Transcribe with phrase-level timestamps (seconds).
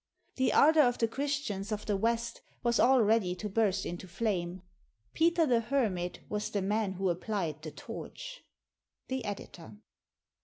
[0.37, 4.07] The ardor of the Chris tians of the West was all ready to burst into
[4.07, 4.63] flame.
[5.13, 8.43] Peter the Hermit was the man who applied the torch.
[9.09, 9.77] The Editor.